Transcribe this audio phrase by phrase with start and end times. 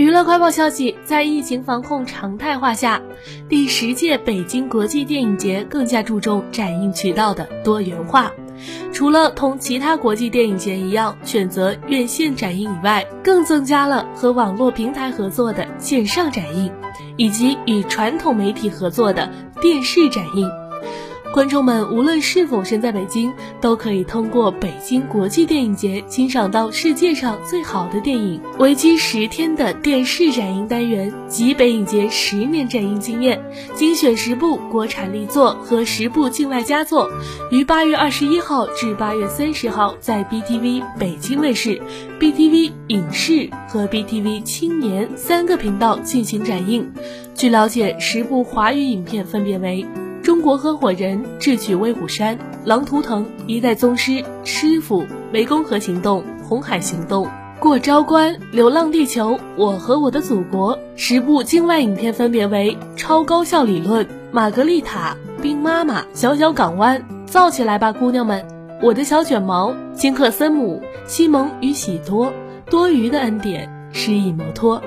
[0.00, 3.02] 娱乐快报消息，在疫情防控常态化下，
[3.50, 8.32] 第十届北京国际电影节更加注重展映渠道的多元化。
[8.94, 16.72] 除了同其他国际电影节一样选择院线展映以外，更增加了和网络平台合作的线上展映，
[17.18, 19.30] 以及与传统媒体合作的
[19.60, 20.50] 电视展映。
[21.32, 28.40] 观众们无论是否身在北京，都可以通过北京国际电影节欣赏到世界上最好的电影。
[28.58, 33.40] 为期十天的电视展映单元集北影节十年展映经验，
[33.74, 37.08] 精选十部国产力作和十部境外佳作，
[37.52, 41.80] 于八月二十一号至八月三十号在 BTV 北京卫视、
[42.18, 46.92] BTV 影视和 BTV 青年三个频道进行展映。
[47.36, 49.86] 据了解，十部华语影片分别为。
[50.40, 55.04] 中国合伙人智取威虎山、狼图腾、一代宗师、师傅、
[55.34, 60.78] 湄公河行动、红海行动、过昭关、流浪地球、我和我的祖国。
[60.96, 68.42] 十部境外影片分别为超高效理论、玛格丽塔、冰妈妈、小小港湾、造起来吧姑娘们、
[68.82, 72.32] 我的小卷毛、金克森姆、西蒙与喜多、
[72.64, 74.80] 多余的恩典、失忆摩托。